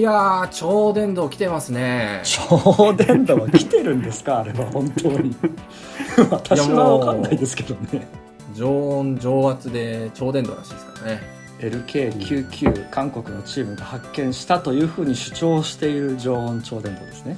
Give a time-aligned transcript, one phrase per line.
[0.00, 2.22] いやー超電導来てますね。
[2.24, 4.38] 超電導は来てるんですか？
[4.40, 5.36] あれは本当に。
[6.30, 8.08] 私は分かんないですけどね。
[8.54, 11.22] 常温常圧で超電導らしいですからね。
[11.60, 17.36] LK99 韓国のチームが発見したというふうに主張している常温超電導ですね。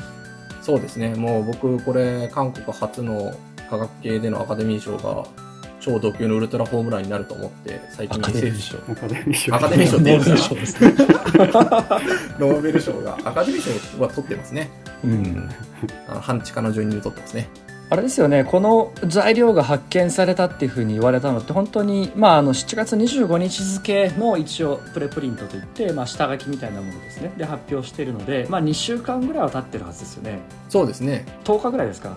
[0.60, 1.16] そうですね。
[1.16, 3.34] もう僕これ韓国初の
[3.68, 5.24] 科学系でのアカデミー賞が
[5.82, 8.78] 超ド級のウルトラホームランになると思って最近アカデミー賞。
[8.78, 9.54] アカデミー賞。
[9.54, 9.98] アカデミー賞。
[9.98, 10.94] ノーベル賞ですね
[12.38, 14.70] ノーベル賞がアカデミー賞は取ってますね。
[15.04, 15.50] うん。
[16.08, 17.48] あの半地下の順に取ってますね。
[17.90, 18.44] あれですよね。
[18.44, 27.32] この材料が発見されたっていうふうに言われたのって本当に、まあ、あの7月25日付の一応プレプリントといって、まあ、下書きみたいなものですね。
[27.36, 30.38] で発表しているので、まあ、2週間ぐらいは経ってるはずですよね。
[30.68, 31.26] そうですね。
[31.42, 32.16] 10日ぐらいですか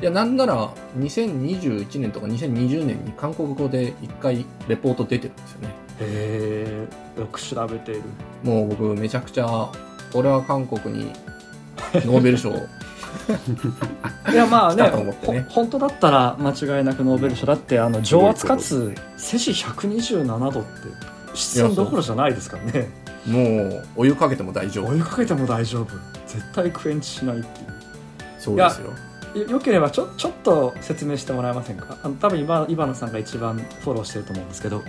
[0.00, 5.68] いやなんなら2021年とか2020年に韓国語で一回レポート出てるんですよね。
[6.00, 8.02] へえよく調べている。
[8.42, 9.70] もう僕めちゃくちゃ
[10.14, 11.12] 俺は韓国に
[11.94, 12.50] ノーベル賞。
[14.32, 14.90] いやまあねね。
[14.90, 20.68] ほ本当だったら間違いなくノーベル賞だってあの上圧かつ摂氏127度って
[21.34, 22.88] 室温どころじゃないですからね。
[23.26, 24.92] もうお湯かけても大丈夫。
[24.92, 25.88] 追いかけても大丈夫。
[26.26, 27.66] 絶対クエンチしないっていう。
[28.38, 28.90] そうですよ
[29.34, 31.96] よよければちょちょっと説明してもらえませんか？
[32.02, 34.82] あの多分今イバナさんが一番フォローしてると思うんですけど。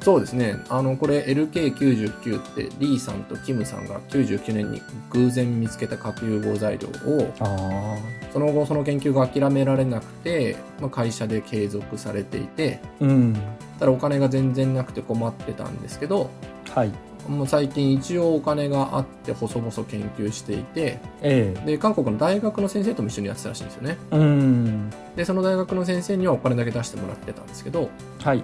[0.00, 0.62] そうですね。
[0.68, 7.96] あのこれ LK99 ってリーさんとキムさんが99年に偶然見つけた核融合材料をあ
[8.30, 13.34] その後その研究が諦められなくて、まあ、会社で継続されていてあうん。
[13.78, 16.28] ただお金が全然なくて困ってたんですけど
[16.74, 16.92] はい
[17.28, 23.98] もう最近一応お金があって細々研究していてえで韓国の大学の先生とも一緒にやってたらしいんですよね。
[24.10, 24.90] えうん。
[25.16, 27.90] でその大学の先生にはお金だけ出してもらってたんですけど
[28.22, 28.42] はい。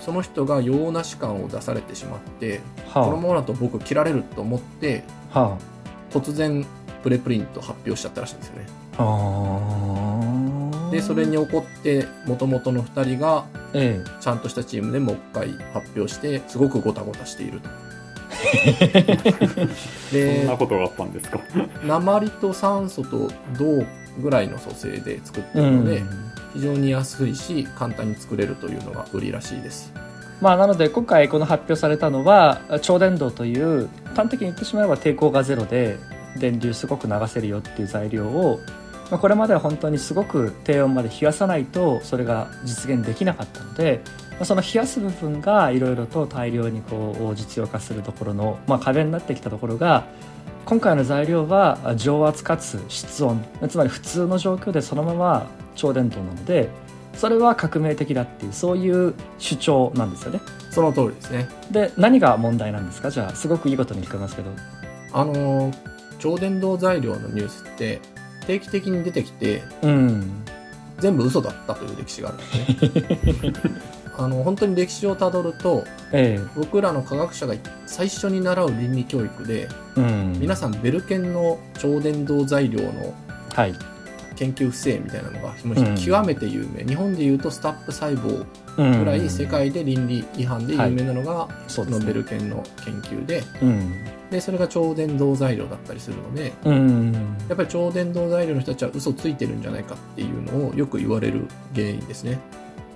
[0.00, 2.60] その人が用なし感を出されてしまって
[2.94, 5.40] このはままだと僕切られると思ってあ。
[5.40, 5.58] は
[6.10, 6.64] 突然
[7.02, 8.66] プレプリント発表しちゃったらしいんですよね。
[8.98, 10.14] ああ。
[10.54, 10.58] あ
[10.90, 17.68] でそれに怒って元々の2人がえちゃんとしたチームでもう一回発表してすごくゴタゴタしていると
[20.10, 21.40] そんでなことがあったんですか？
[21.86, 23.84] 鉛と酸素と銅
[24.20, 26.08] ぐらいの組成で作ってえるので、うん。
[26.54, 29.92] 非常に安いし簡単に作れるというのが売りらしいです。
[30.40, 35.98] まあ、なので今回この発表されたのは超電導という端的に言ってしまえば抵抗がゼロで
[36.38, 38.60] 電流すごく流せるよっていう材料を、
[39.10, 50.04] まあ、これまでは本当にすごく低温まで冷やさないとそれが実現できなかったので、まあ、その冷やす部分がいろいろと大量にこう実用化するところの、まあ、壁になってきたところが
[50.64, 53.44] 今回の材料は常圧かつ室温。
[53.68, 56.68] つまり普通の状況でそのまま超電導なので
[57.14, 60.40] それは革命的だっていうそういう主張なんですよね。
[60.70, 61.48] その通りですね。
[61.72, 63.10] で何が問題なんですか？
[63.10, 64.50] じゃあすごくいいことに聞こえますけど。
[65.12, 65.74] あのー
[66.20, 68.00] 超電導材料のニュースって
[68.44, 70.44] 定期的に出てきてうん。
[70.98, 73.52] 全部嘘だったという歴史があるんですね
[74.18, 77.54] あの本当に歴史をたどるとえ僕らの科学者が
[77.86, 80.32] 最初に習う倫理教育でえうん。
[80.40, 83.14] 皆さんベルケンの超電導材料の
[83.54, 83.74] はい。
[84.36, 85.96] 研究不正みたいなのがもううん。
[85.96, 88.44] 極めて有名、日本でいうとスタップ細胞
[88.76, 92.12] ぐぐらい世界で倫理違反で有名なのが、そのベそうですね。
[92.14, 93.42] ルケンの研究で。
[93.62, 94.04] うん。
[94.30, 97.12] でそれが超電導材料だったりするのでうん。
[97.48, 102.38] やっぱり超電導材料の人たちは嘘ついてるんじゃないかっていうのをよく言われる原因ですね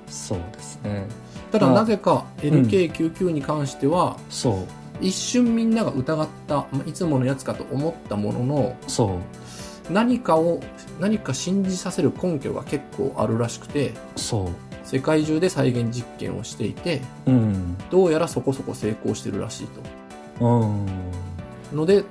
[0.06, 1.06] そうですね。
[1.50, 4.66] ただまあなぜか LK99 に関しては、そう。
[5.00, 9.18] 一瞬みんなが疑ったまあいつものやつかと思ったもののそ
[9.90, 9.92] う。
[9.92, 10.60] 何かを
[11.00, 14.50] 何か信じさせる根拠が結構あるらしくてそ
[14.84, 17.76] 世界中で再現実験をしていてううん。
[17.90, 19.68] どうやらそこそこ成功してるらしい
[20.40, 20.86] うん。
[21.70, 22.04] とので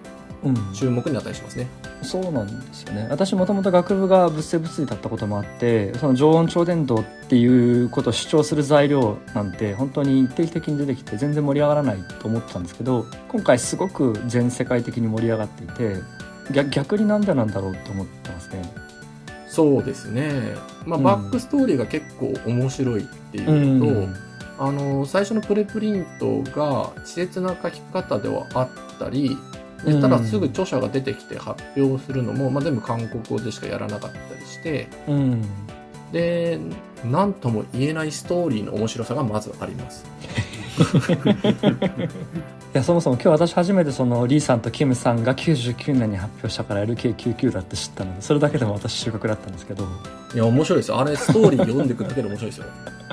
[0.43, 0.73] うん。
[0.73, 1.67] 注目に値しますね
[2.01, 3.07] そうなんですよね。
[3.09, 15.95] 私もともと学部が物性物理だったこともあってその常温超電導っていうことを主張する材料なんて本当に定期的に出てきて全然盛り上がらないと思ってたんですけど今回すごく全世界的に盛り上がっていて
[16.51, 18.63] 逆逆になんでなんだろうと思ってますね。
[19.47, 20.31] そうですね、
[20.85, 21.03] まあ、うん。
[21.03, 24.21] バックストーリーが結構面白いっていうのと、
[24.59, 29.37] あの最初のプレプリントが稚拙な書き方ではあったり
[29.85, 35.41] でただすぐ著者が出てきて発表するのも、まあ、全部韓国語でしかやらなかったりしてうん。
[36.11, 36.59] で
[37.05, 40.05] 何とも言えないストーリーの面白さがまずあります。
[42.73, 49.85] いやそもそも今日私初めてそのリーさんとキムさんが99年に発表したから LK99 だって知ったのでそれだけでも私収穫だったんですけど。
[50.33, 50.99] いや面白いですよ。
[50.99, 52.65] あれストーリー読んでいくだけで面白いですよ。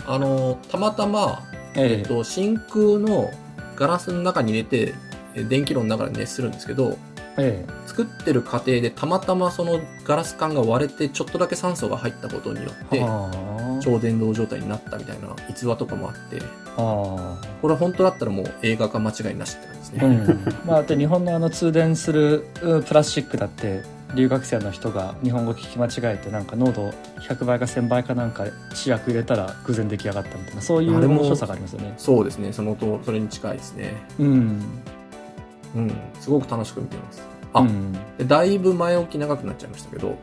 [0.06, 1.42] あのたまたま、
[1.74, 2.02] ええ。
[2.02, 3.30] っと、真空の
[3.76, 5.07] ガラスの中に入れてえ
[5.44, 6.96] 電気炉の中で熱するんですけど
[7.36, 13.80] え作ってる過程でたまたまそのガラス管が割れてちょっとだけ酸素が入ったことによってえはあ。
[13.80, 16.42] 超電導状態になったみたいな逸話とかもあって
[16.76, 20.66] あこれ本当だったらもう映画化間違いなしって感じですあうね、ん。
[20.66, 23.82] まあで日本のあの通電するうんプラスチックだって
[24.14, 31.94] 留学生の人が日本語聞き間違えてなんか濃度100倍か1000倍かなんか試薬入れたら偶然出来上がったみたいなそういうあれも面白さがありますよね。
[31.98, 32.52] そうですね。
[32.52, 33.94] そのとそれに近いですね。
[34.18, 34.62] うん
[35.74, 35.92] うん。
[36.20, 37.22] すごく楽しく見てます。
[37.52, 37.92] あ、うん。
[38.18, 40.16] でだいぶ前置き長くなっちゃいましたけど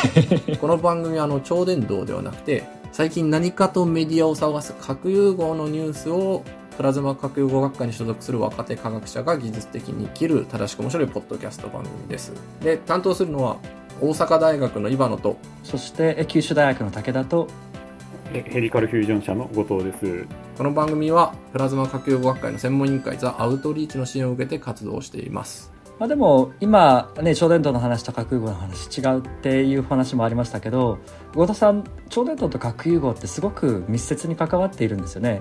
[0.60, 6.42] この番組はあの超電導ではなくて最近何かとメディアを探す核融合のニュースを
[6.76, 12.32] プラズマ核融合学科に所属する若手科学者が技術的に生きる正しく面白いポッドキャスト番組です。
[12.62, 13.56] で担当するのは
[14.00, 17.73] 大阪大学の岩野とそしてえ九州大学の武田とえ
[18.42, 20.26] ヘリカルフュージョン社の後藤です。
[20.58, 30.98] この番組はプラズマ核融合学会の専門委員会ザ・アウトリーチの支援を受けて活動していますまあ、でも今ね超電導の話と核融合の話違うっていう話もありましたけど
[31.34, 35.40] 後藤さん超電導と核融合ってすごく密接に関わっているんですよね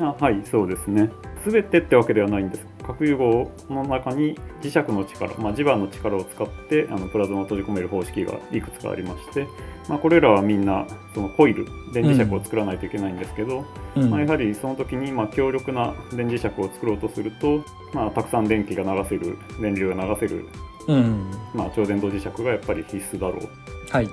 [0.00, 1.10] あはい、そうですね。
[1.42, 2.66] すべてってわけではないんです。
[2.88, 9.46] 核融合の中に磁石の力、まあ、磁場の力を使ってあのプラズマを閉じ込める方式がいくつかありまして、
[9.88, 14.10] まあ、これらはみんなそのコイル電磁石を作らないといけないんですけど、うん。
[14.10, 17.62] まあ、やはりその時にまあ強力な電磁石を作ろうとすると、
[17.92, 20.46] まあ、たくさん電気が流せる電流が流せる、
[20.86, 21.30] うん。
[21.54, 23.48] まあ、超電導磁石がやっぱり必須だろう。
[23.90, 24.08] はい。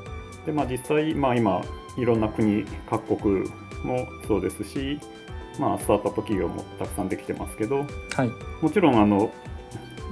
[0.46, 1.62] で、まあ、実際、まあ、今
[1.98, 3.50] いろんな国各国
[3.84, 5.00] もそうですし、
[5.60, 7.86] まあ、スタートアップ企業もたくさんできてますけど
[8.16, 8.32] はい。
[8.62, 9.32] もちろんあの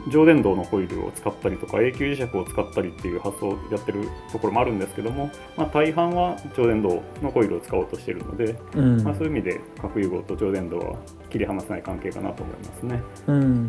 [0.09, 9.03] 上電導のコイルを使ったりとか永久磁石を使ったりっていう発想をやってるところもあるんですけども、まあ、大半は超電導のコイルを使おうとしているので、うん。
[9.03, 10.95] まあ、そういう意味で核融合と超電導は
[11.29, 13.01] 切り離せない関係かなと思いますね。
[13.27, 13.67] うん。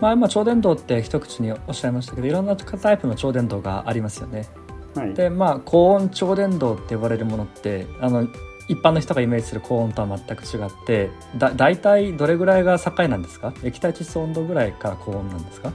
[0.00, 4.46] まあ、今超電導って一口におっしゃいましたけどいろんなタイプの超電導がありますよね。
[4.94, 8.26] はい、でまあ高温超電導って呼ばれるものってあの
[8.68, 13.54] 一般の人がイメージする高温とは全く違ってだ大体どれぐらいが境なんですか？
[13.62, 15.72] 液体窒素温度ぐらいから高温なんですか、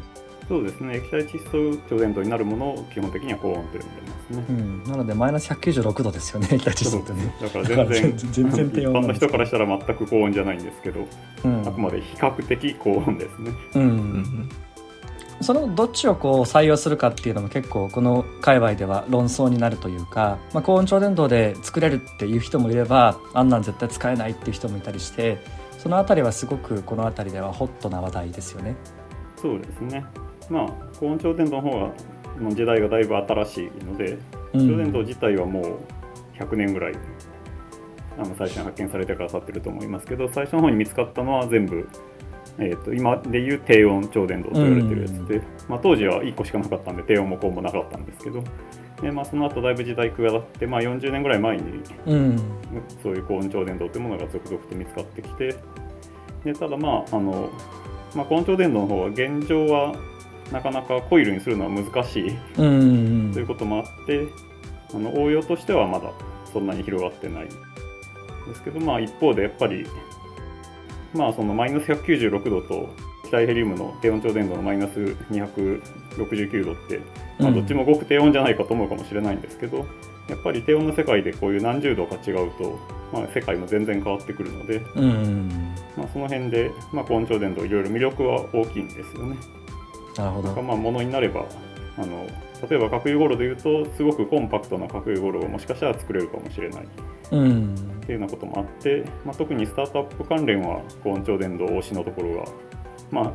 [0.48, 0.98] そうですね。
[0.98, 3.88] 液体窒素超電導になるものを基本的には高温と呼んでま
[4.28, 4.46] すね。
[4.50, 11.08] うん、なのでマイナス196度ですよね液体窒素ってね、だから全然全然低温一般の人からしたら全く高温じゃないんですけど、
[11.46, 11.68] うん。
[11.68, 13.52] あくまで比較的高温ですね。
[13.76, 14.50] うんうん
[15.42, 25.40] そのどっちをこう採用するかっていうのも結構この界隈では論争になるというか、まあ、高温超電導で作れるっていう人もいればあんなん絶対使えないっていう人もいたりして
[25.78, 28.76] そのあたりはすごくこの辺りではホットな話題ですよね。
[29.36, 30.06] そうですね。
[30.50, 30.68] まあ
[31.00, 31.92] 高温超電導の方が
[32.40, 34.18] の時代がだいぶ新しいので、
[34.54, 35.78] うん超電導自体はもう
[36.38, 36.94] 100年ぐらい
[38.18, 41.88] あの最初に発見されてから経ってると思いますけど最初の方に見つかったのは全部、
[42.58, 48.44] えー、と今でいう低温超電導と言われてるやつで、まあ、当時は1個しかなかったんで低温も高温もなかったんですけど
[49.02, 52.38] で、まあ、その後だいぶ時代下って、まあ、40年ぐらい前にうん。
[53.02, 55.56] そういう高温超電導というものが続々と見つかってきて
[56.44, 57.50] でただまああの、
[58.16, 59.96] まあ、高温超電導の方は現状は
[60.52, 62.38] なかなかコイルにするのは難しい。
[62.58, 63.32] うん。
[63.34, 64.28] ということもあって
[64.94, 66.12] あの応用としてはまだ
[66.52, 69.86] そんなに広がってないですけど、まあ、一方でやっぱり、
[71.14, 72.90] まあ、そのマイナス196度と
[73.26, 75.00] 気体ヘリウムの低温超電導のマイナス
[75.32, 77.02] 269度って、
[77.40, 79.86] まあ、どっちもごく低温じゃないかと思うかもしれないんですけど、
[80.28, 82.80] やっぱり低温の世界でこういう何十度か違うと、
[83.12, 89.38] まあ、世界も全然変わってくるので、うんまあ、その辺で、まあ、高温超電導いろいろ魅力は大きいんですよね。
[90.18, 90.62] なるほど。
[90.62, 91.46] まあ、ものになれば
[91.98, 92.28] あの
[92.70, 96.84] 例えば核融合炉でいうとすごくコンパクトな核融合炉がもしかしたら作れるかもしれない。
[96.84, 96.88] っ
[97.32, 97.76] うん
[98.06, 102.46] ていうようなこともあって、まあ、特にスタートアップ関連は高温超電導推しのところが
[103.10, 103.32] まあ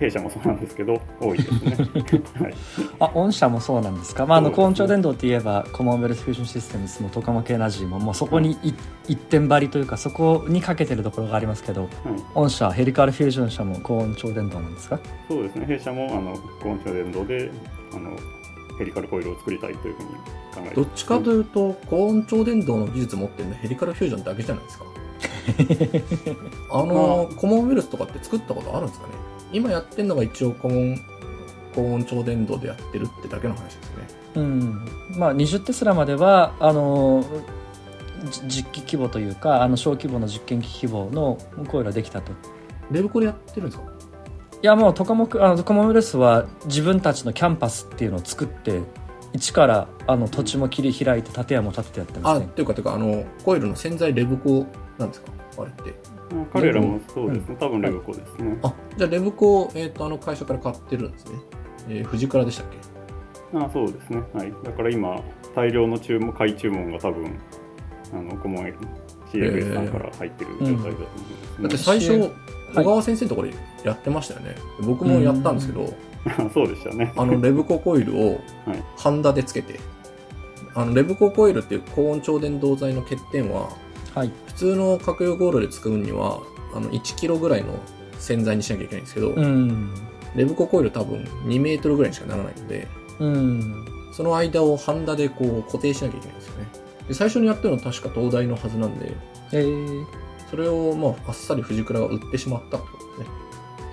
[0.00, 1.76] 弊社もそうなんですけど多いですね。
[2.42, 2.54] はい、
[3.00, 8.74] あ御社もそうなんですか、まあ、あの高温超電導って言えばコモンウェルスフュージョンシステムスもトカマクエナジーももうそこにい。
[9.08, 11.90] 一点張りというかそこにかけてるところがありますけどはい、
[12.34, 14.98] 御社ヘリカルフュージョン社も高温超電導なんですか？
[15.28, 15.64] そうですね。
[15.66, 17.50] 弊社もあの高温超電導で
[17.94, 18.10] あの
[18.78, 20.14] ヘリカルコイルを作りたいというふうに考
[20.56, 20.74] えてます。
[20.76, 24.84] どっちかというと、高温超電導の技術持ってるのヘリカルフュージョンだけじゃないですか。
[26.72, 29.12] あの、コモンウェルスとかって作ったことあるんですかね。
[29.52, 30.98] 今やってるのが一応コモン、
[31.74, 33.82] 高温超電導でやってるってだけの話ですね。
[34.36, 34.88] うん。
[35.16, 37.24] まあ20テスラまではあの
[38.30, 42.32] じ実機規模というかあの小規模の実験機規模のコイルができたと。
[42.90, 43.84] レブコでやってるんですか？
[44.62, 48.80] いやもうトカモクあのトカモウェルスは自分たちのキャンパスっていうのを作って
[49.32, 55.32] 一からあの土地も切り開いて建屋も建ててやってまあ、すねっていうか、ていうか、あの、コイルの洗剤レブコなんですか？
[55.58, 55.94] あれって。
[56.34, 58.58] まあ彼らもそうですね、多分レブコですね。
[58.62, 61.32] あ、じゃあレブコを、えっ、と、あの会社から買ってるんですね。
[61.88, 62.66] えー、藤倉でしたっ
[63.52, 63.58] け？
[63.58, 64.22] あそうですね。
[64.32, 64.52] はい。
[64.64, 65.20] だから今、
[65.54, 67.38] 大量の注文、買い注文が多分、
[68.14, 68.72] あの、顧問
[69.32, 71.06] CFS さんから入ってる状態だと思います、ね
[71.58, 72.30] うん、だって最初、
[72.82, 73.54] 小川先生のところで
[73.84, 74.56] やってましたよね。
[74.80, 75.92] 僕もやったんですけど、
[76.52, 77.12] そうでしたね。
[77.16, 78.40] あの、レブココイルを
[78.96, 79.78] ハンダでつけて、
[80.74, 83.70] あの、レブココイルっていう高温超電導剤の欠点は、
[84.14, 86.40] はい、普通の核用ゴールで使うには、
[86.74, 87.78] あの、1キロぐらいの
[88.18, 89.94] 洗剤にしなきゃいけないんですけど、うん、
[90.34, 96.66] レブココイル多分2メートルぐらいにしかならないので、うん、その間をハンダでこう固定しなきゃいけないんですよね。
[97.08, 99.12] で最初にやったのは確か東大のはずなんで、
[99.52, 100.04] えー、
[100.50, 103.46] それをまああっさり藤倉が売ってしまったってことですね。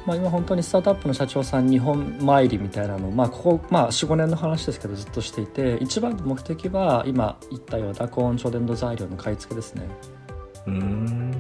[0.06, 9.88] まあ、今本当にスタートアップの社長さん日本参りみたいなのを、まあ、ここ、まあ、45年の話ですけどずっとしていて一番の目的は今言ったような高温超電導材料の買い付けですね。
[10.68, 11.32] うん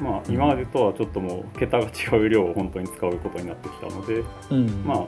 [0.00, 5.06] まあ、今までとはちょっともう桁が違う量を本当に使うことになってきたので、うん、まあ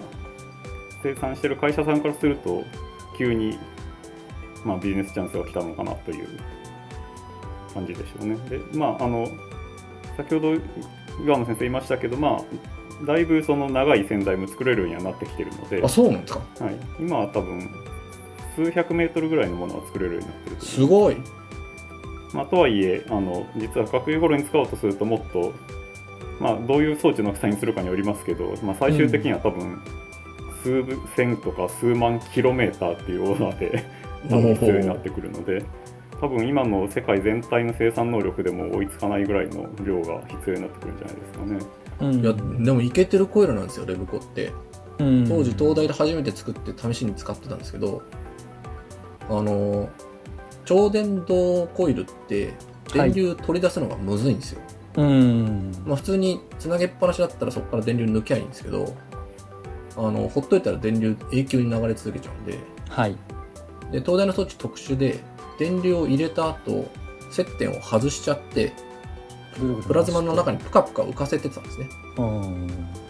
[1.02, 2.62] 生産してる会社さんからすると
[3.18, 3.58] 急に、
[4.64, 6.28] まあ、ビジネスチャンスが来たのかなという
[7.74, 8.36] 感じでしょうね。
[8.48, 9.28] でまああの
[10.16, 10.54] 先ほど
[11.22, 17.70] 岩野先生言いましたけど、まあ、だいぶその長い洗剤も作れるようにはなってきてるので、あそうなんですか、はい、今は多分、
[18.56, 21.16] 数百メートルぐらいのものは作れるようになってるすごい。
[22.32, 25.52] まあ、とはいえあの、実は核融合炉に使おうとすると、もっと、
[26.40, 29.80] まあ、どういう装置の大きさにするかによりますけど、まあ、最終的には多分、
[30.64, 33.84] 数千とか数万キロメーターっていうオーダーで
[34.28, 35.64] 多分必要になってくるので。
[36.20, 41.58] 多分今の世界全体の生産能力でも追いつかないぐらいの量が必要になってくるんじゃないですかね。
[42.00, 42.32] うん、いや
[42.64, 44.52] でもいけてるコイルなんですよレブコって、
[44.98, 48.02] うん、当時東大で初めて作って試しに使ってたんですけど
[49.28, 49.88] あの
[50.64, 52.54] 超電導コイルって
[52.92, 54.60] 電流取り出すのがむずいんですよ、
[54.96, 55.72] はい、うん。
[55.86, 58.94] まあ、普通につなげっぱなしだったらそこから電流抜きゃいいんですけど
[59.96, 63.16] あのほっといたら電流永久に流れ続けちゃうんで,、はい、
[63.92, 65.20] で東大の装置特殊で
[65.58, 66.90] 電流を入れた後、
[67.30, 68.72] 接点を外しちゃって、
[69.86, 71.88] プラズマの中にプカプカ浮かせてたんですね。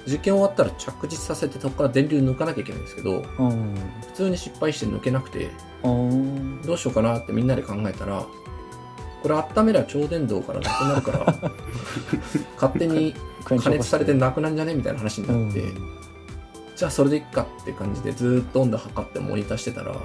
[0.06, 5.50] 実験終わったら着実させてそこから電流抜かなきゃいけないんですけど、普通に失敗して抜けなくて、
[6.66, 8.26] どうしようかなってみんなで考えたら、
[9.22, 11.50] これ温めりゃ超電導からなくなるから、
[12.60, 15.62] 勝手に加熱されてなくなんじゃねみたいな話になって、
[16.76, 19.96] じゃあそれでいっかって感じでずっと温度測ってモニターしてたら、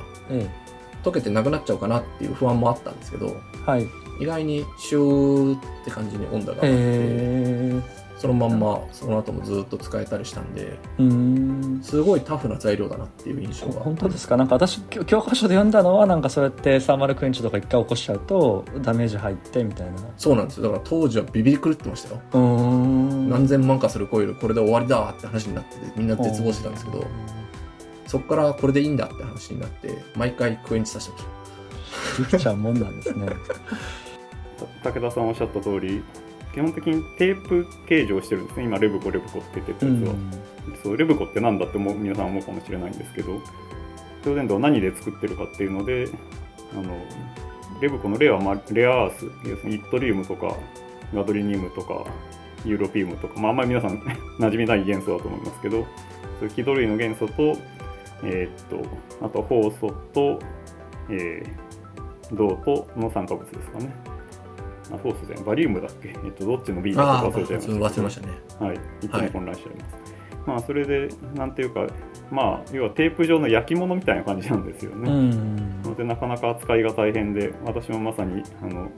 [1.03, 3.87] 溶けてなくなっちゃうかなっていう不安もあったんですけど、はい、
[4.19, 6.77] 意外にシューって感じに温度が上がっ
[7.83, 11.79] て、そのまんまその後もずっと使えたりしたんでうん。
[11.81, 13.79] すごいタフな材料だなっていう印象が。
[13.79, 14.35] 本当ですか？
[14.35, 19.93] なんか私教科書で読んだのはなんかそうやってサーマルクエンチとか一回起こしちゃうとダメージ入ってみたいな。
[20.17, 20.63] そうなんですよ。
[20.63, 22.21] だから当時はビビり狂ってましたよ。
[22.33, 23.29] うん。
[23.29, 27.07] 何千万かするコイルこれで終わりだって話になっててみんな絶望してたんですけど
[28.09, 31.25] そこからこれでいいんだって話になって、毎回クエンチさせてまし
[32.17, 32.31] た。
[32.31, 33.27] できちゃうもんなんですね。
[34.83, 36.03] 武田さんおっしゃった通り、
[36.51, 38.65] 基本的にテープ形状してるんですね。
[38.65, 40.13] 今、レブコ、レブコって言ってたやつは。
[40.13, 40.31] うん、
[40.81, 43.39] そう、レブコって何だっても皆さん思うかもしれないんですけど、
[44.25, 46.09] 超電導を何で作ってるかっていうので、
[46.73, 46.99] あの、
[47.79, 50.57] レブコのレアは、レアアース、要するにイットリウムとか、
[51.13, 52.05] ガドリニウムとか、
[52.65, 53.99] ユーロピウムとか、まあ、あんまり皆さん
[54.39, 55.85] 馴染みない元素だと思いますけど、
[56.39, 57.57] そういう気取りの元素と、
[58.23, 60.39] えー、っと、あと酵素と、
[61.09, 63.93] えー、銅との酸化物ですかね。
[64.91, 66.09] あ、酵素じゃない、バリウムだっけ？
[66.09, 68.33] えっと、どっちの B だか忘れちゃいました、ね、忘れましたね。
[68.59, 68.75] はい。
[69.05, 69.93] いつも混乱しちゃいます。
[69.93, 70.03] はい、
[70.47, 71.87] まあ、それで、なんていうか、
[72.31, 75.09] まあ、要はテープ状の焼き物みたいな感じなんですよね。
[75.83, 78.89] ので、なかなか扱いが大変で、私もまさに、あの、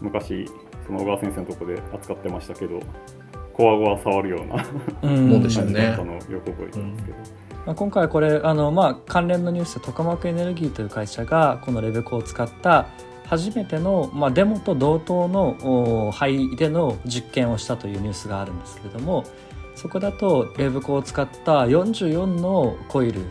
[0.00, 0.46] 昔、
[0.86, 2.80] その小川先生のとこで扱ってましたけど、
[3.52, 5.96] コアゴア触るようなもん でしたね。
[5.96, 7.16] のよく覚えてますけど。
[7.18, 12.86] うんまあ、今回これあの、まあ、関連のニュースでトカマクエネルギーという会社がこのレベコを使った
[13.26, 19.24] 初めての、まあ、デモと同等の肺での実験をしたというニュースがあるんですけれども
[19.74, 23.22] そこだとレブコを使った44のコイル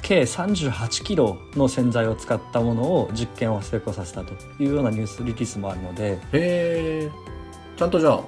[0.00, 7.10] 計38キロの洗剤を使ったものを実験を成功させたというようなニュースリリースもあるのでへえ
[7.76, 8.20] ちゃんとじゃあ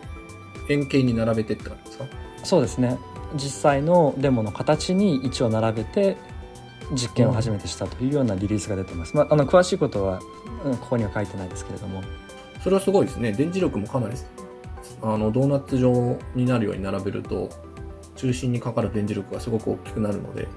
[0.68, 2.04] 円形に並べてって感じですか？
[2.44, 2.97] そうですね
[3.34, 6.16] 実際のデモの形に一応並べて
[6.92, 10.20] 実験を初めてしたというようなリリースが出てます、まあ、あの詳しいことは
[10.80, 12.02] ここには書いてないですけれども。
[12.62, 13.30] それはすごいですね。
[13.32, 14.16] 電磁力もかなり
[15.02, 17.50] あのドーナツ状になるように並べると
[18.16, 20.48] 中心にかかる電磁力がすごく大きくなるので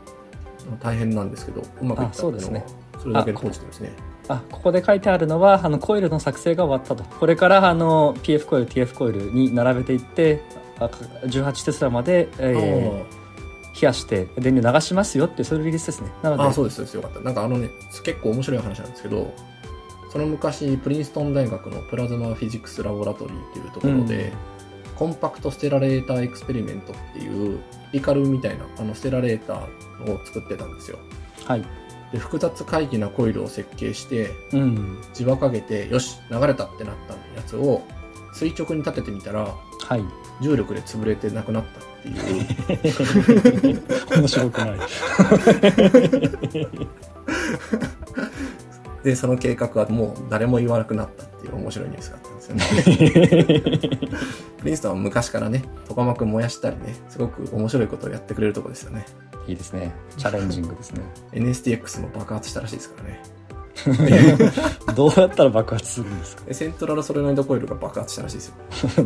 [0.79, 2.63] 大変なんですけどうまくいったっていうのは
[2.97, 3.91] それだけでポジティブですね。
[4.29, 7.03] あここで書いてあるのはあのコイルの作成が終わったと。
[7.03, 10.41] これからあの PF コイル TF コイルに並べていって
[10.79, 16.11] 18テスラまで、えー、やして電流流しますよっていうそういうリリースですね。
[16.23, 16.93] なのであそうですそうです。
[16.95, 17.19] よかった。
[17.19, 17.69] なんかあのね
[18.03, 19.33] 結構面白い話なんですけど
[20.11, 24.31] その昔プリンストン大学のプラズマフィジクスラボラトリーっていうところで、
[24.95, 27.59] コンパクトステラレーターエクスペリメントっていう
[27.91, 30.97] リカルみたいなあのステラレーターを作ってたんですよ。
[31.45, 31.63] はい、
[32.11, 34.99] で複雑回帰なコイルを設計してうん。
[35.13, 37.83] 磁場かけてよし流れたってなったやつを
[38.33, 39.47] 垂直に立ててみたら
[39.87, 40.03] はい、
[40.41, 43.73] 重力で潰れてなくなったってい。
[43.73, 43.81] う
[44.19, 44.79] 面白くない。
[49.03, 52.63] でその計画はもう誰も言わなくなったっていう面白いニュースがあったんですよね
[54.57, 59.05] プリンストンは昔からねトカマク燃やしたりねすごく面白いことをやってくれるとこですよね。
[59.47, 59.93] いいですね。
[60.17, 61.01] チャレンジングですね。
[61.31, 63.21] NSTX も爆発したらしいですからね
[64.95, 66.45] どうやったら爆発するんですか？
[66.45, 68.55] でセントラルソレノイドコイルが爆発したらしいですよ。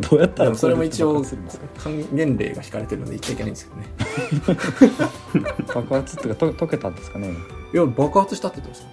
[0.10, 1.66] どうやったらそれも一応爆発するんですか？
[1.84, 5.52] 還元例が引かれてるので言っちゃいけないんですけどね。
[5.74, 7.34] 爆発っていうかと溶けたんですかね？
[7.74, 8.86] いや爆発したって言ってまし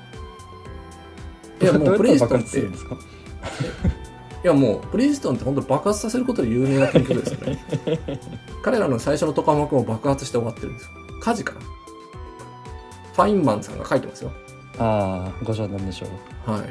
[1.60, 1.66] た。
[1.66, 2.60] いやもどううプリンストンって。
[2.60, 8.20] いやもうプリンストンって本当爆発させることで有名な研究所ですよね。
[8.64, 10.90] 彼らの最初のトカマクも爆発して終わってるんですよ。
[11.22, 14.32] 火事かなファインマンさんが書いてますよ
[14.80, 16.08] ああご冗談でしょ
[16.48, 16.52] う。
[16.52, 16.62] はい。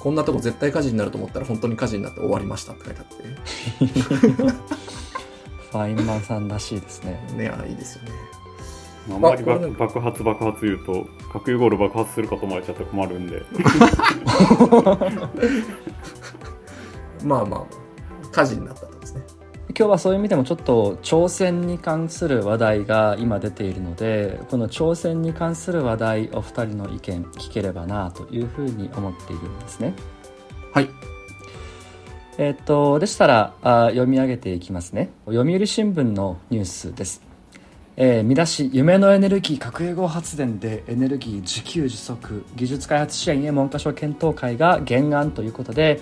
[0.00, 3.16] こんなとこ絶対火事になると思ったら本当に火事になって終わりましたって書いてあって。
[5.70, 7.20] ファインマンさんらしいですね。
[7.36, 8.12] ねあいいですよね。
[9.10, 13.42] あんまり爆爆発爆発言うと核融合炉爆発するかと思われちゃって困るんで。
[17.24, 17.64] まあまあ。
[18.30, 18.97] 火事になったと
[19.76, 29.94] 今日はそういう意味でもちょっと朝鮮に関する話題が今出ているのでこの朝鮮に関する話題お二人の意見聞ければなというふうに思っているんですね。
[30.72, 30.88] はい。
[32.38, 35.10] えっとでしたらあ読み上げていきますね。
[35.26, 37.22] 読売新聞のニュースです。
[37.96, 46.00] えー見出し夢のエネルギー核融合発電でエネルギー自給自足技術開発支援へ文科省検討会が原案ということで、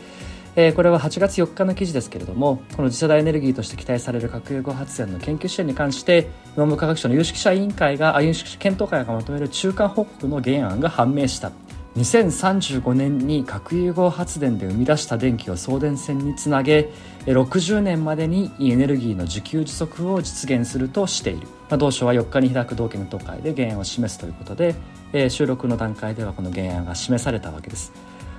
[0.59, 11.53] えーこれは8月4日の記事ですけれどもこの次世代エネルギーとして期待される核融合発電の研究支援に関して文部科学省の有識者委員会が有識者検討会がまとめる中間報告の原案が判明した。
[11.97, 16.91] 2035年に核融合発電で生み出した電気を送電線につなげ
[17.25, 24.75] 60年までにエネルギーの自給自足を実現するとしている、まあ、同省は4日に開く同検討会で原案を示すということで、
[25.15, 27.93] えー収録の段階ではこの原案が示されたわけです。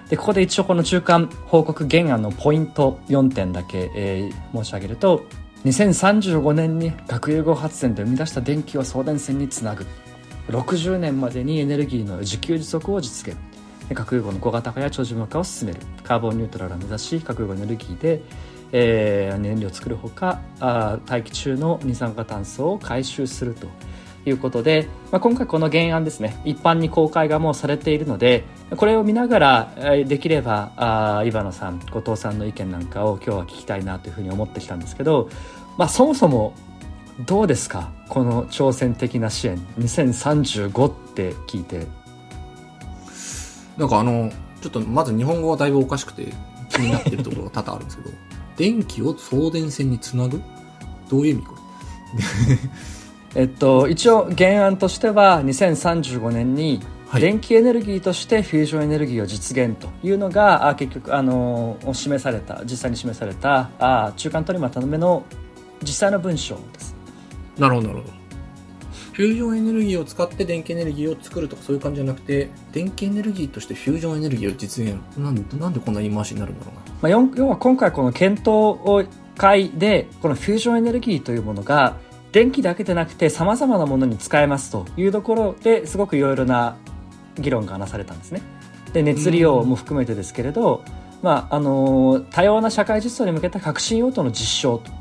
[0.10, 5.26] でここで一応この中間報告原案のポイント4点だけ、えー申し上げると
[5.66, 9.86] 2035年に核融合発電で生み出した電気を送電線につなぐ。
[10.50, 13.38] 60年までにエネルギーの自給自足を実現。
[13.94, 15.82] 核融合の小型化や長寿無化を進める。
[16.04, 18.22] カーボンニュートラルを目指し核融合エネルギーで、
[18.72, 23.68] えー燃料を作るほかあ大気中の二酸化炭素を回収すると。
[24.30, 29.74] いうことで、まあ、今回この原案ですね一般に公開がもうされているのでこれを見ながら
[30.06, 35.30] できればあ岩野さん後藤さんの意見なんかを今日は聞きたいなというふうに思ってきたんですけど、
[35.78, 36.54] まあ、そもそも
[37.26, 41.88] どうですかこの挑戦的な支援2035って聞いて。
[43.78, 46.34] なんかあのちょっとまず日本語はだいぶおかしくて
[46.70, 48.10] 気になってるところが多々あるんですけど
[48.58, 50.42] 電気を送電線につなぐ？
[51.10, 51.54] どういう意味こ
[52.18, 52.58] れ？
[53.36, 57.22] えっと、一応原案としては2035年にはい。
[57.22, 65.24] 電気エネルギーとしてフュージョンエネルギーを実現というのがあ結局あの示された実際に示されたあ中間取りまとめの
[65.82, 66.96] 実際の文章です。
[67.58, 68.14] なるほどなるほど。
[69.14, 74.98] フュージョンエネルギーを使って電気エネルギーを作るとかそういう感じじゃなくて電気エネルギーとしてフュージョンエネルギーを実現。
[75.18, 76.82] なんでなんでこんな言い回しになるんだろうな？
[77.02, 81.96] まあ、要は今回この検討会でこのフュージョンエネルギーというものが
[82.38, 86.78] 電気だけでなくてさまざまなものに使えますというところですごくいろいろな
[87.34, 88.44] 議論がなされたんですね。
[88.94, 90.84] で熱利用も含めてですけれど、
[91.24, 94.92] まああの多様な社会実装に向けた革新用途の実証と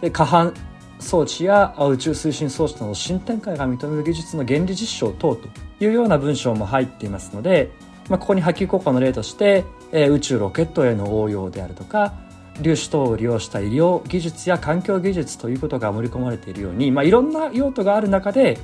[0.00, 0.54] で過半
[0.98, 5.48] 装置やあ宇宙推進装置などの新展開が認める技術の原理実証等と
[5.84, 7.70] いうような文章も入っていますので、
[8.08, 12.14] まあ、ここに波及効果の例として、えー宇宙ロケットへの応用であるとか
[12.62, 18.58] 粒子等を利用した医療技術や環境技術ということが盛り込まれているように、まあ、いろんな用途がある中で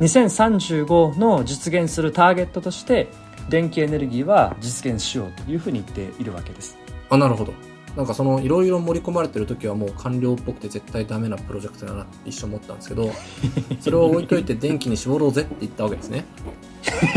[0.00, 3.08] 2035の実現するターゲットとして
[3.48, 6.76] 電気エネルギーは実現しようというふうに言っているわけです。
[7.10, 7.52] あなるほど。
[7.96, 13.10] なんかそのいろいろ盛り込まれてる時はもう官僚っぽくて絶対ダメなプロジェクトだなって一瞬思ったんですけど
[13.80, 16.24] それを置いといて電気に絞ろうぜって言ったわけですね。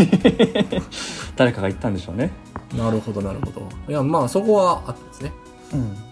[1.36, 2.32] 誰かが言ったんでしょうね。
[2.76, 3.68] なるほどなるほど。
[3.90, 5.34] いやまあそこはあったんですね。
[5.74, 6.11] うん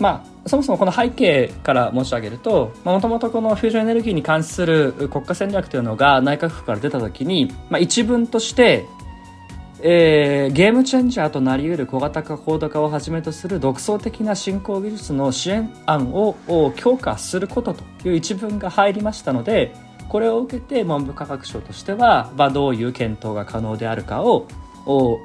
[0.00, 8.86] まあ、そもそもこの背景から申し上げるともともとこのフュージョンエネルギーに関する国家戦略というのが内閣府から出た時に、まあ、一文として
[9.82, 16.36] えー、ゲームチェンジャーとなりうる小型化高度化をはじめとする独創的な振興技術の支援案を
[16.76, 19.74] 強化することという一文が入りましたので
[20.08, 24.46] これを受けて文部科学省としては、まあ、どういう検討が可能であるかを、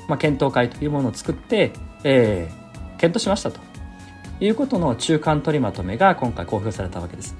[0.07, 3.64] まあ、検討会というものを作って、えー、検討しましたと。
[4.39, 7.35] いうことの中間取りまとめが今回公表されたわけです。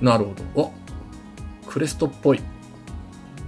[0.00, 0.62] なるほど。
[0.62, 0.72] お
[1.66, 2.40] クレストっぽい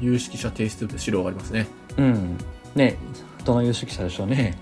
[0.01, 1.67] 有識者提出資料がありますね。
[1.97, 2.39] うん。
[2.75, 2.97] ね
[3.45, 4.57] どの有識者でしょうね。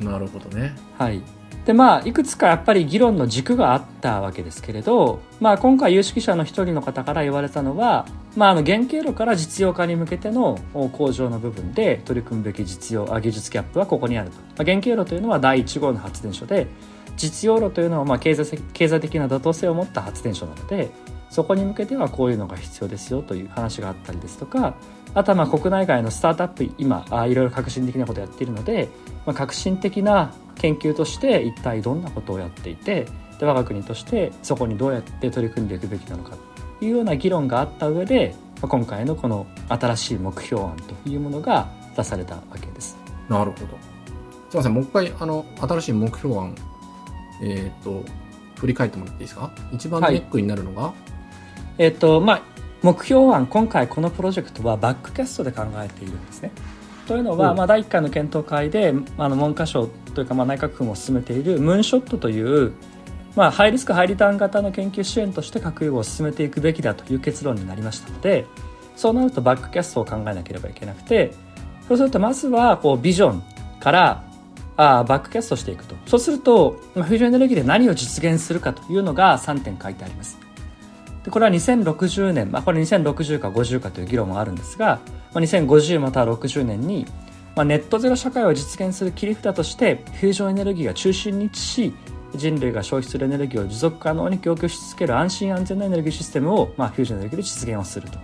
[0.00, 0.74] なるほどね。
[0.98, 1.22] はい
[1.64, 10.58] でまあいくつかやっぱり議論の軸があったわけですけれど、まあ、今回有識者の一人の方から言われたのは、まあ、あの原型炉から実用化に向けての
[10.92, 16.66] 工場の部分で取り組むべき実用あ技術ギャップはここにあると、まあ、原型炉というのは第1号の発電所で
[17.16, 20.90] 実用炉というのはまあ経済経済的な妥当性を持った発電所なので
[21.30, 24.74] そこに向けてはこういうのが必要ですよという話があったりですとか
[25.14, 28.88] あとはまあ国内外のスタートアップ今あいろいろ革新的なことをやっているので、
[29.26, 33.06] まあ、革新的な研究として一体どんなことをやっていて
[33.38, 36.36] で我が国としてそこにどうやって取り組んでいくべきなのか
[36.78, 42.96] というような議論があった上で、まあ、今回のこの新しい目標案というものが出されたわけです。
[43.28, 43.66] なるほど。
[43.66, 43.68] す
[44.52, 46.54] みません、もう一回あの新しい目標案、
[47.42, 48.04] えっ、ー、と
[48.58, 49.52] 振り返ってもらっていいですか？
[49.72, 50.92] 一番ネックになるのが、はい、
[51.78, 52.42] えっ、ー、とまあ
[52.82, 56.50] 目標案今回このプロジェクトはバックキャストで考えているんですね。
[57.06, 62.72] というのは、まあ、第1回の検討会であの文科省というか、まあ、内閣府も進めているムーンショットという、
[63.34, 68.46] まあ、ハイリスクハイリターン型の研究支援として核融合を進めていくべきだという結論になりましたので
[68.94, 71.32] そうなるとバックキャストを考えなければいけなくて
[71.88, 73.42] そうするとまずはこうビジョン
[73.80, 74.24] から
[74.76, 80.38] あバックキャストしていくとそうすると、フュージョンエネルギーで何を実現するかというのが3点書いてあります
[81.24, 85.00] でこれは2060年、まあ、これ2060か50かという議論もあるんですが、
[85.32, 87.06] まあ、2050または60年に、
[87.54, 91.94] まあ、ネットゼロ社会を実現する切り札としてフュージョンエネルギーが中心に位置し
[92.34, 98.18] 人類が消費するエネルギーを持続可能に供給し続ける安心安全なエネルギーシステムを、まあ、フュージョンエネルギーで実現をすると。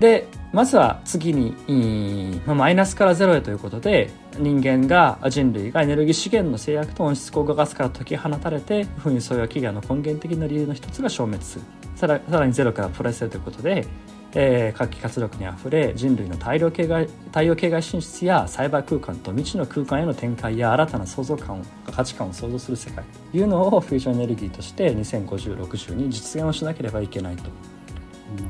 [0.00, 11.64] でまずは次に、マイナスからゼロへということで人間が人類がエネルギー資源の制約と温室効果ガスから解き放たれて紛争や飢餓の根源的な理由の一つが消滅する
[11.96, 13.84] さらさらにゼロからプラスということで、
[14.32, 27.77] えー、活気活力にあふれ人類の大量系外太陽系外進出やサイバー空間と未知の空間への展開や新たな創造感を価値観を創造する世界というのをフュージョンエネルギーとして205060に実現をしなければいけないと。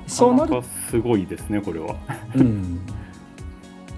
[0.07, 1.97] そうなるすごいですねこれは。
[2.35, 2.81] うん。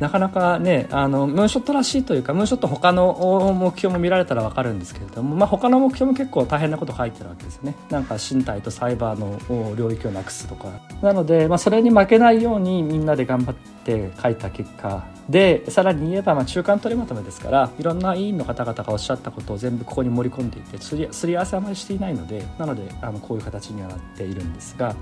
[0.00, 7.76] なかなかねあのムーンショットらしいというかムーンショット他の目標も見られたら分かるんですけれども、まあ、他の目標も結構大変なこと書いてるわけですよね。
[7.90, 10.68] なんか身体とサイバーの領域をなくすとか。
[11.02, 15.04] なので、まあ、それに負けないようにみんなで頑張って書いた結果。
[15.28, 24.96] でさらに言えばまあ中間取りまとめですからいろんな委員の方々がおっしゃったことを全部ここに盛り込んでいてすりすり合わせあまりしていないのでなのであのこういう形にはなっているんですが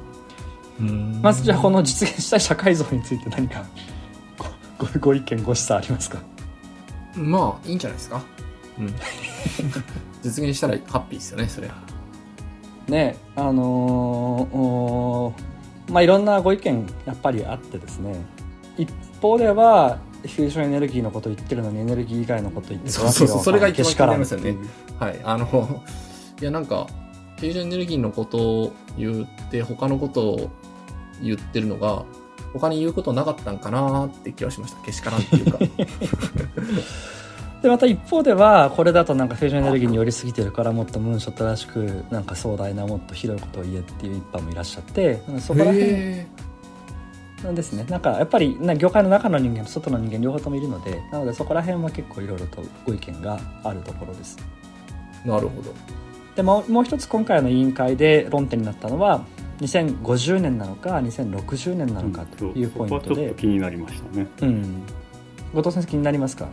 [1.23, 3.64] まずじゃあこの実現したい社会像について何か
[4.79, 6.19] ごご意見ご示唆ありますか？
[7.17, 8.23] まあいいんじゃないですか。
[8.79, 8.95] うん。
[10.23, 11.75] 実現したらハッピーですよねそれは。
[12.88, 18.17] ねあのー、まあいろんなご意見やっぱりあってですね。
[18.77, 18.88] 一
[19.21, 24.57] 方ではフュージョンエネルギーのこと言ってるのにエネルギー以外のこと言ってるそうそうそうそれが一番気になりますよね。
[24.99, 25.83] はいあの
[26.41, 26.87] いやなんか
[27.37, 30.51] フュージョンエネルギーのことを言って他のことを
[31.23, 32.05] 言ってるのが
[32.53, 34.83] 他に言うことなかったんかなって気はしました。
[34.83, 35.59] けしからんっていうか。
[37.63, 46.27] でまた一方ではこれだとなんかフュージョンエネルギーに寄りすぎてるからもっとムーンショットらしくなんか壮大なもっと広いことを言えっていう一般もいらっしゃってそこら辺
[47.43, 47.85] なんですね。
[47.89, 54.37] なんかやっぱりな業界の中の人間と外の人間両方ともいるのでなのでそこら辺は結構いろいろとご意見があるところです。
[55.25, 55.73] なるほど。
[56.37, 59.25] でももう一つ今回の委員会で論点になったのは
[59.61, 64.83] 2050年なのか2060年なのかというポイントで、うん、気になりましたね、うん、
[65.55, 66.49] 後藤先生気になりますか？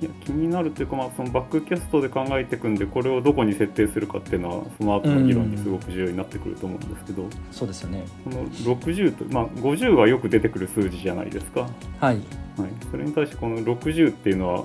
[0.00, 8.04] いや気になるというか、まあ、そのバックキャストで考えていくんでこれをどこに設定するかっていうのはその後の議論にすごく重要になってくると思うんですけど、うん、そうですよね。
[8.24, 12.18] この60と、まあ、50はよく出てくる数字じゃないですか、はい、はい、
[12.90, 14.64] それに対してこの60っていうのは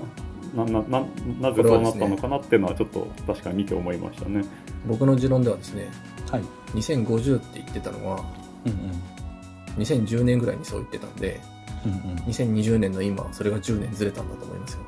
[0.54, 1.06] ななな
[1.40, 4.44] なぜそうなったのかなっていうのはちょっと確かに見て思いましたね。
[4.86, 5.88] 僕の持論ではですね
[6.30, 6.42] はい、
[6.74, 8.24] 2050って言ってたのは、
[8.64, 11.40] うんうん、2010年ぐらいにそう言ってたんで、
[11.84, 14.80] うんうん、2020年の今それが10年ずれたんだと思いますよ。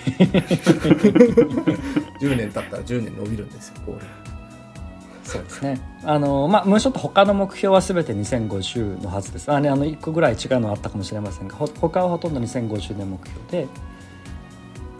[2.20, 3.98] 10年経ったら10年伸びるんですよこ
[5.24, 5.80] そうですね。
[6.02, 9.50] あのまあもうちょっと他の目標は全て2050のはずです。
[9.52, 13.68] あ,、ね、あの1個ぐらい違うのはあったかもしれませんが他はほとんど2050年目標で、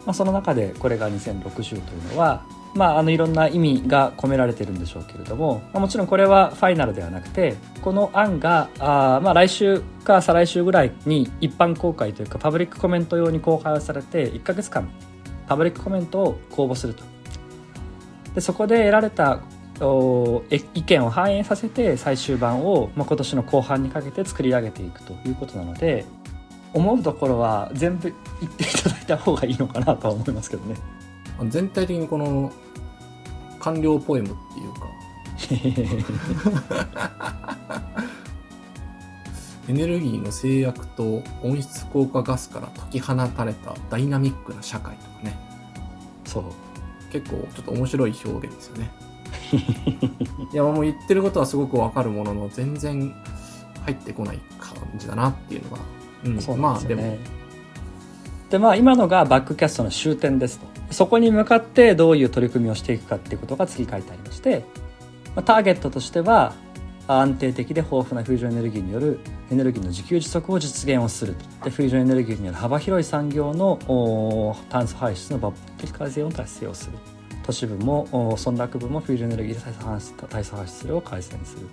[0.06, 14.88] まあ、その中でこれが2060というのはまあ、あのいろんな意味が込められてるんでしょうけれども、まあ、もちろんこれはファイナルではなくてこの案があ、まあ、来週か再来週ぐらいに一般公開というかパブリックコメント用に公開されて1か月間
[15.48, 17.02] パブリックコメントを公募すると
[18.34, 19.40] でそこで得られた
[20.74, 26.04] 意見を反映させて最終版を、まあ、今年の後半にかけて作り上げていくということなので
[26.72, 30.76] 思うところは全部言っていただいた方がいいのかなとは思いますけどね。
[31.48, 32.52] 全体的にこの
[33.58, 34.80] 官僚ポエムっていうか。
[39.68, 45.38] エネルギーの制約と温室効果ガスから解き放たれたダイナミックな社会とかね。
[46.24, 46.44] そう。
[47.12, 48.90] 結構ちょっと面白い表現ですよね。
[50.52, 53.14] いやもう言ってることはすごくわかるものの全然
[53.84, 55.78] 入ってこない感じだなっていうのが、
[56.24, 57.18] うん、そうね、まあでも。
[58.50, 64.64] でまあ今のがバックキャストの終点ですとそこに向かってどういう取り組みをしていくかっていうことが次書いてありまして、
[65.34, 66.54] ま、ターゲットとしては
[67.06, 69.18] 安定的で豊富なフュージョンエネルギーによる
[69.50, 76.92] エネルギーの自給自足を実現をするでフュージョンエネルギーによる幅広い産業の炭素排出の抜本的改善を達成をする。
[77.42, 79.60] 都市部も村落部もフュージョンエネルギーで
[80.28, 81.66] 炭素排出量を改善する。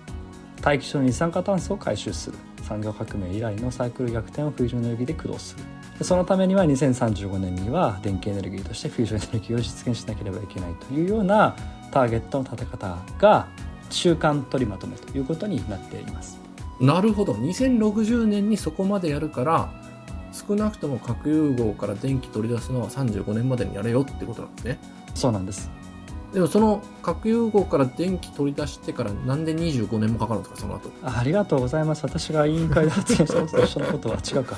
[0.61, 2.37] 大気中の二酸化炭素を回収する。
[2.63, 6.03] 産業革命以来のサイクル逆転をフュージョンエネルギーで駆動する。
[6.03, 11.55] そのためには2035年には電気エネルギーとしてフュージョンエネルギーを実現しなければいけないというような
[11.91, 13.47] ターゲットの立て方が
[13.89, 16.39] 中間取りまとめということになっています。
[16.79, 17.33] なるほど。
[17.33, 19.71] 2060年にそこまでやるから
[20.31, 24.79] 少なくとも核融合から電気取り出すのは35年までにやれよってことなんですね。
[25.15, 25.71] そうなんです
[26.33, 30.91] でもその核融合から電気取り出してからなんで25年もかかるんですかその後。
[31.03, 32.03] ありがとうございます。
[32.03, 34.57] 私が委員会で発言したのと一緒のことは違うか。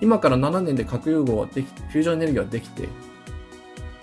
[0.00, 2.88] 今から7年で核融合はできフュージョンエネルギーはできて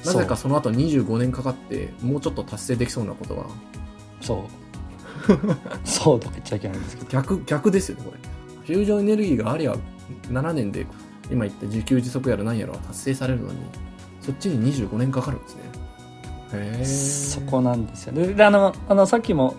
[0.04, 3.46] なぜかその後25年かかってもうちょっと達成できそうなことは
[4.22, 4.40] そう。
[5.86, 7.10] そうとか言っちゃいけないんですけど。
[7.10, 8.20] 逆逆ですよねこれ。
[8.76, 9.76] フュージョンエネルギーがありゃ
[10.30, 10.86] 7年で
[11.32, 13.60] 今言った自給自足やら何やらは達成されるのに
[14.22, 15.64] そっちに25年かかるんですね
[16.86, 18.13] そこなんですよ。
[18.13, 19.56] であのあのさっきも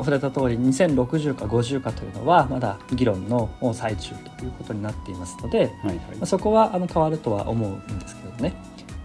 [0.00, 8.54] 触れた通り2060か50かというのはまだ議論の最中ということになっていますので、はいはい、そこはあの変わるとは思うんですけどね。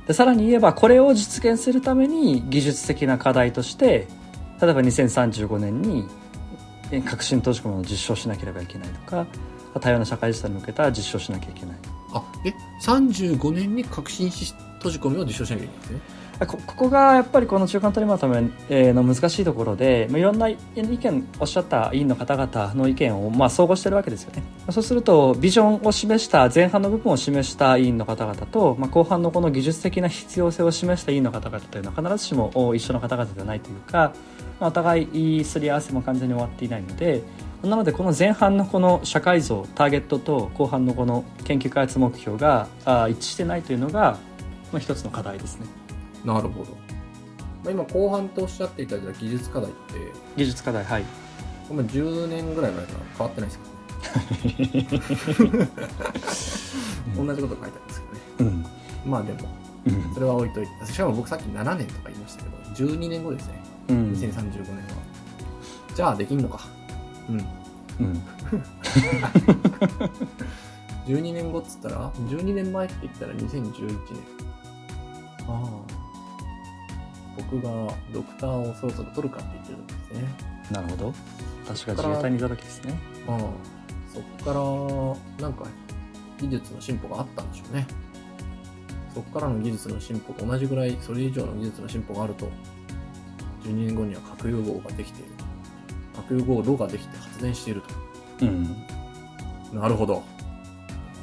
[0.08, 4.08] でさらに言えばこれを実現するために技術的な課題として
[4.62, 6.08] 例えば2035年に
[7.06, 9.26] 革新閉じ込めを実証しなければいけないとか
[9.80, 11.78] 多様な社会実装に向けた実証しなきゃいけない
[12.14, 16.00] あえ35年に革新閉じ込めを実証しなきゃいけないんですね
[16.46, 34.14] ここがやっぱりこの中間取りまとめの難しいところでまいろんな意見おっしゃった委員の方々の意見をまあ総合してるわけですよねそうするとビジョンを示した前半の部分を示した委員の方々と、まあ、後半のこの技術的な必要性を示した委員の方々というのは必ずしも一緒の方々ではないというか、
[34.60, 37.22] まあ、お互いすり合わせも完全に終わっていないので
[37.64, 42.68] なのでこの前半のこの社会像ターゲットと後半のこの研究開発目標が
[43.10, 44.18] 一致してないというのが、
[44.80, 45.83] 一つの課題ですね。
[46.26, 46.72] なるほど。
[47.64, 49.80] まあ、今、後半とおっしゃっていただいた技術課題って、
[50.38, 51.04] 技術課題、はい。
[51.70, 53.66] これ10年ぐらい前から変わってないですか？
[57.18, 57.18] ね。
[57.26, 58.02] 同じこと書いてあるんです
[58.38, 58.58] けどね。
[59.06, 59.40] うん、まあでも、
[60.14, 60.86] それは置いといて。
[60.92, 62.58] しかも僕さっき7年とか言いましたけど、
[62.92, 63.54] 12年後ですね。
[63.90, 64.82] うん、2035年は。
[65.96, 66.60] じゃあできんのか。
[67.30, 67.38] うん。
[68.00, 68.24] うん。
[71.08, 73.98] 12年後っつったら、12年前って言ったら2011年。
[75.48, 76.03] ああ。
[77.38, 80.54] 僕がドクターをそろそろ取るかって言ってるんですね。
[80.72, 81.14] なるほど。
[81.68, 83.00] 確か自衛隊にいた時ですね。
[83.28, 83.40] ああ
[84.14, 85.66] そこから、なんか、
[86.40, 87.88] 技術の進歩があったんでしょうね。
[89.14, 92.50] そこからの技術の進歩と同じぐらい、それ以上の技術の進歩があると、
[93.64, 95.32] 12年後には核融合ができている。
[96.16, 97.82] 核融合炉ができて発電している
[98.40, 98.46] と。
[98.46, 98.86] うん。
[99.74, 100.24] なるほど。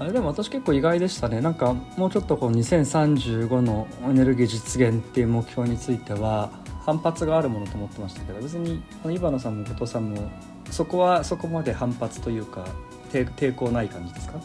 [0.00, 1.42] あれでも私結構意外でしたね。
[1.42, 6.50] なんかもうちょっとこう2035のエネルギー実現っていう目標については
[6.86, 10.30] 反発があるものと思ってましたけど別にイバナさんも後藤さんも
[10.70, 12.64] そこはそこまで反発というか
[13.12, 14.40] 抵抗ない感じですか？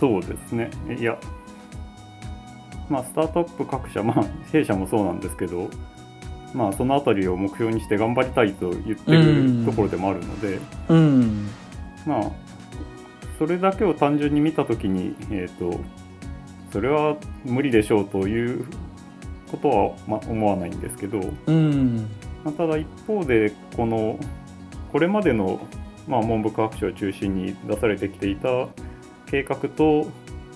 [0.00, 0.70] そうですね。
[0.98, 1.18] いや
[2.88, 5.68] まあスタートアップ各社まあ弊社もそうなんですけど
[6.54, 11.50] まあその辺りを目標にして頑張りたいと言ってるところでもあるので、うん、
[12.06, 12.45] まあ
[13.38, 15.78] それだけを単純に見た時に、えーと、
[16.72, 18.66] それは無理でしょうという
[19.50, 22.08] ことは、ま、思わないんですけど、うん、
[22.44, 24.18] まあ、ただ一方でこの
[24.92, 25.60] これまでの、
[26.08, 28.68] まあ、文部科学省を中心に出されてきていた
[29.26, 30.06] 計画と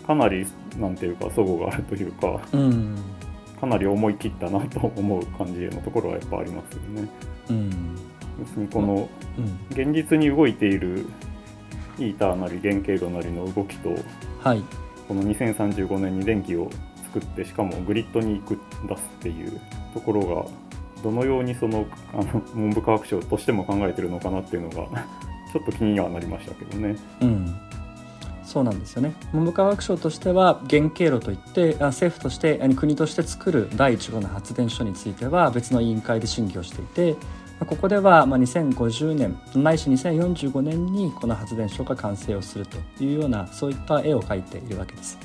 [0.06, 0.46] かなり
[0.78, 2.96] なんていうか齟齬があるというか、うん、
[3.60, 7.08] かなり思い切ったなと思う感じのところはやっぱありますよね。
[7.50, 7.96] うん、
[8.40, 9.08] 要するにこの
[9.70, 11.06] 現実に動いている
[12.04, 13.90] イーターなり原型炉なりの動きと、
[14.40, 14.62] はい、
[15.08, 16.70] この2035年に電気を
[17.12, 18.58] 作ってしかもグリッドに行く
[18.88, 19.60] 出すっていう
[19.92, 20.70] ところが
[21.02, 25.04] どのようにそのあの文部科学省としても考えてるのかなっていうのが
[25.52, 26.96] ちょっと気にはなりましたけどね。
[27.20, 27.56] うん。
[28.44, 29.14] そうなんですよね。
[29.32, 37.16] 文部科学省としては原型炉といって政府として国として作る第1号の発電所については別の委員会で審議をしていて
[37.66, 45.18] ここでは2050年ないし2045年にこの発電所が完成をするというようなそういった絵を描いているわけです。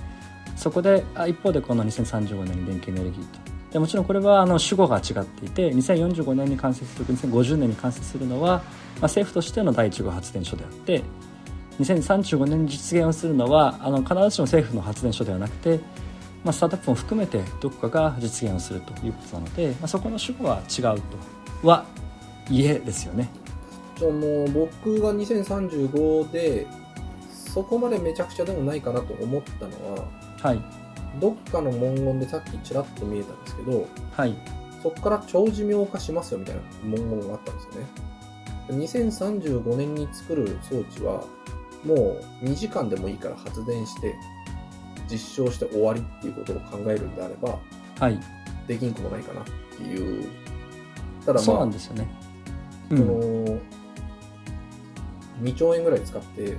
[0.56, 3.40] そこで一方でこの2035年に電気エネルギーと
[3.74, 8.64] でもちろんこれはあの主語が違っていて2045年に完成する2050年に完成するのは、
[8.96, 11.04] ま、政府としての第1号発電所であって
[11.80, 15.82] 2035年に実現をするのはあの必ずしも政府の発電所ではなくて、
[16.46, 20.84] ま、スタートアップも含めてどこかが実現をするということなので、ま、そこの主語は違う
[21.62, 21.86] とは
[22.50, 23.30] 家ですよね。
[23.98, 26.68] その僕が2035で
[27.30, 30.06] そこまでめちゃくちゃでもないかなと思ったのは、
[30.42, 30.62] はい、
[31.22, 34.36] どっかの文言でさっきちらっと見えたんですけど、はい、
[34.84, 37.88] そこから長寿命化しますよみたいな文言があったんですよね。
[38.68, 41.24] 2035年に作る装置は
[41.86, 44.16] もう2時間でもいいから発電して
[45.10, 47.60] 実証して終わりっていうことを考えるんであれば、
[48.00, 48.20] はい、
[48.68, 49.44] できんくもないかなっ
[49.78, 50.28] ていう。
[51.26, 52.08] ただまあそうなんですよね、
[52.92, 53.60] うん、この
[55.44, 56.58] 2兆円ぐらい使って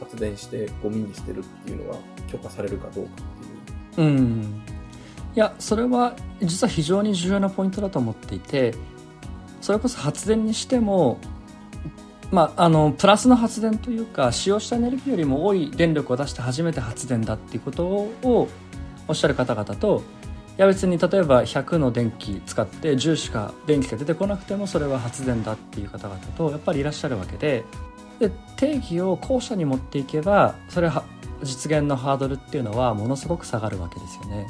[0.00, 4.08] 発電してゴミに捨てるっていうのが許可されるかどうかっていう。
[4.08, 4.62] うん
[5.34, 8.74] いやそれは実は非常に重要なポイントだと思っていて
[9.60, 11.18] それこそ発電にしても
[12.32, 18.48] まあ、あのプラスの発電というか使用したエネルギーよりも多い電力を出して初めて発電だっていうことを
[19.06, 20.00] おっしゃる方々とい
[20.56, 27.64] や別に例えば100の電気使って10しか電気が出てこなくてもそれは発電だっていう方々とやっぱりいらっしゃるわけで
[28.18, 31.04] で定義を後者に持っていけばそれは
[31.42, 34.46] 実現のハードルっていうのはものすごく下がるわけですよね。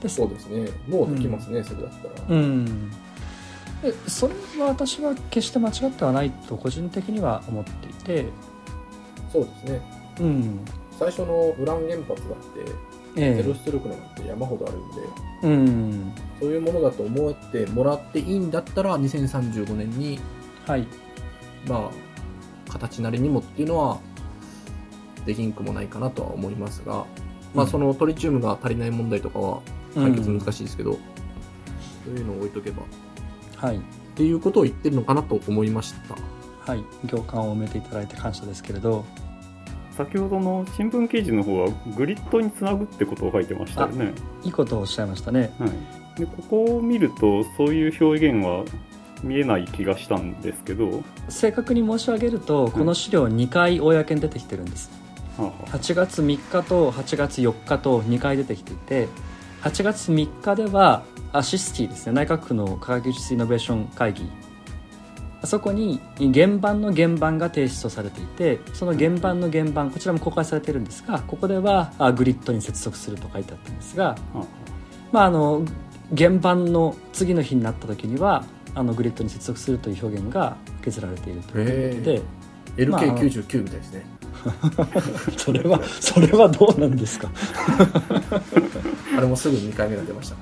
[0.00, 0.70] でそうですね。
[0.88, 2.26] もうできますね、うん、それだったら。
[2.28, 2.90] うん。
[2.90, 8.26] でそれは私は決して間違ってはないと個人的には思っていて。
[9.32, 9.80] そうですね、
[10.20, 10.60] うん、
[10.98, 14.96] 最初のウラン原発だってえゼロ出力なんて山ほどあるんで、
[15.42, 20.20] うん、そういうものだと思ってもらっていいんだったら2035年に、
[20.66, 20.86] はい、
[21.66, 23.98] まあ形なりにもっていうのは
[25.26, 27.04] できんくもないかなとは思いますが、
[27.54, 29.60] まあ、そのトリチウムが足りない問題とかは
[29.94, 32.82] 解決難しいですけど、うん、そういうのを置いとけば。
[33.56, 33.80] はい、っ
[34.14, 36.16] ていうことを言ってるのかなと思いました。
[36.72, 39.04] はい、行間を埋めていただいて感謝ですけれど
[40.04, 44.12] 先ほどの新聞記事の方はグリッドにつなぐってことを書いてましたよね。
[44.44, 48.64] いいことをおっしゃいましたね、はい、でここを見るとそういう表現は
[49.22, 51.02] 見えない気がしたんですけど。
[51.28, 54.90] 正確に申し上げるとこの資料2回公に出てきてるんです、
[55.36, 59.08] はあ、8月3日と8月4日と2回出てきていて
[59.60, 62.12] 8月3日ではアシスティですね。
[62.12, 64.49] 内閣府の科学技術イノベーション会議あ
[65.44, 66.00] そこに
[66.34, 74.16] 原版の原版が提出されていてその原版の原版こちらも公開されているんですがここではグリッドに接続すると書いてあったんですが、
[75.12, 75.64] まあ、あの
[76.16, 82.22] 原版の次の日になった時にはあのグリッドに接続するという表現が削られているということで。
[82.76, 84.06] LK99 みたいですね。
[85.36, 87.28] それはそれはどうなんですか？
[89.18, 90.36] あれもすぐ2回目が出ました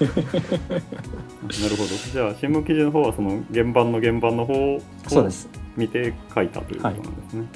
[0.00, 1.88] なるほど。
[2.12, 4.80] じゃあ新聞記事の方はその原版の原版の方を
[5.76, 7.48] 見て書いたということなんですね、はい。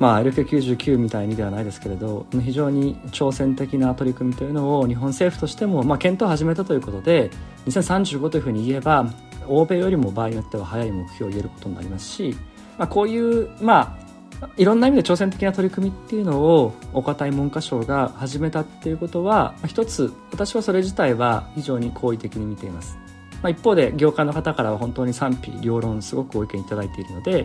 [0.00, 7.30] まあ、LK99 みたいにではないですけれど非常に挑戦的な取り組みというのを日本政府としても、まあ、検討を始めたということで
[7.66, 9.12] 2035というふうに言えば
[9.46, 12.34] 欧米よりも場合によっては早い目標を言えることになりますし、
[12.78, 14.09] まあ、こういう、まあ、
[14.56, 22.98] いろんな意味で挑戦的な取り組みっていうのをお堅い文科省が始めたっていうことは一つ私はそれ自体は非常に好意的に見ています、
[23.42, 27.44] まあ、一方で業界の方からは本当に賛否両論すごくご意見いただいているので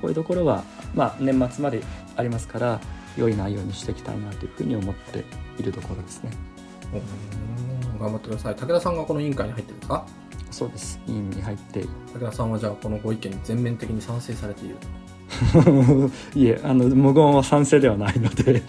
[0.00, 0.64] こういうところは
[0.94, 1.82] まあ年末まで
[2.16, 2.80] ありますから
[3.16, 5.24] 良い内容にしていきたいなというふうに思って
[5.58, 6.30] いるところですね。
[8.00, 8.54] 頑張ってください。
[8.54, 10.06] 武田さんがこの委員会に入ってるんですか？
[10.50, 10.98] そうです。
[11.06, 11.84] 委員に入って。
[12.14, 14.76] 武田さんはじゃあこのご意見に全面的に賛成されている
[16.34, 18.62] いえあの無言は賛成ではないので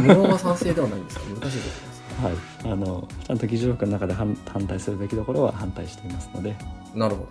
[0.00, 1.24] 無言は賛成ではないんですか？
[1.28, 1.88] 難しいところです
[2.18, 6.56] はい、あのちゃんと議事録の中で反反対するべきところは反対していますので、
[6.94, 7.28] なるほど。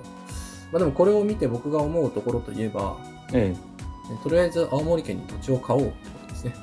[0.71, 2.95] まあでもこれを見て僕が思うところといえば、
[3.33, 3.77] ええ
[4.23, 6.53] とりあえず青森県に土地を買おうってことですね。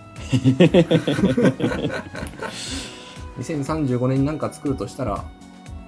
[3.38, 5.22] 2035年に何か作るとしたら、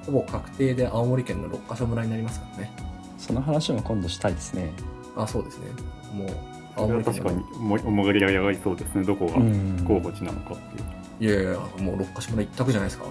[0.05, 2.73] ほぼ確定で青森県の6カ所村になりますからね。
[2.79, 2.83] え、
[3.19, 4.73] その話も今度したいですね。
[5.17, 5.67] あ、そうですね。
[6.17, 6.29] もう、
[6.77, 10.87] それは確かにももがりが上がりそうですね、どこがうん候補地なのかっていう。
[11.19, 13.07] いやいやいや、もう6カ所村一択じゃないですか。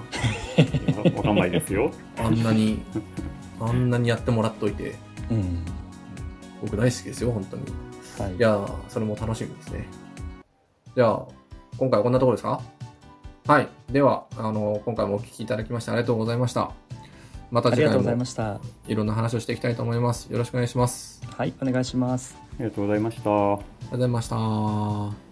[0.58, 1.92] いやわかんないですよ。
[2.18, 2.82] あんなに、
[3.60, 4.96] あんなにやってもらっといて、
[5.32, 5.64] うん
[6.62, 7.64] 僕大好きですよ、本当に。
[8.20, 9.88] はいいやー、それも楽しみですね。
[10.96, 11.26] じゃあ、
[11.78, 12.62] 今回はこんなところですか？
[13.48, 13.68] はい。
[13.92, 16.72] では、あの、今回もお聞きいただきましてありがとうございました。
[17.52, 18.60] また次回ありがとうございまもした。
[18.88, 20.32] いろんな話をしていきたいと思います。
[20.32, 21.22] よろしくお願いします。
[21.38, 22.45] はい、お願いします。
[22.60, 23.30] ありがとうございました。
[23.30, 25.25] ありがとうございました。